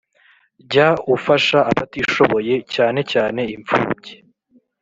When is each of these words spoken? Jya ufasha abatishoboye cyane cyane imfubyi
Jya 0.69 0.87
ufasha 1.15 1.59
abatishoboye 1.71 2.55
cyane 2.73 2.99
cyane 3.11 3.41
imfubyi 3.55 4.13